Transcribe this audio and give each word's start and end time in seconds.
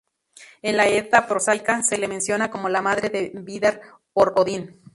En 0.63 0.77
la 0.77 0.87
"Edda 0.87 1.27
prosaica" 1.27 1.83
se 1.83 1.95
le 1.95 2.07
menciona 2.07 2.49
como 2.49 2.69
la 2.69 2.81
madre 2.81 3.09
de 3.09 3.31
Vidar 3.35 3.81
por 4.15 4.33
Odín. 4.35 4.81